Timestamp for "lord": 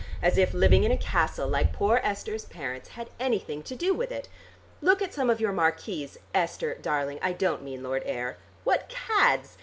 7.83-8.01